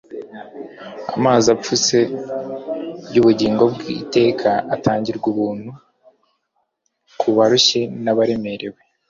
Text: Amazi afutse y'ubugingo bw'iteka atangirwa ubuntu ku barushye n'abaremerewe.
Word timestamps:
Amazi 1.17 1.47
afutse 1.57 1.97
y'ubugingo 3.13 3.63
bw'iteka 3.75 4.51
atangirwa 4.75 5.25
ubuntu 5.33 5.69
ku 7.19 7.27
barushye 7.37 7.81
n'abaremerewe. 8.03 8.79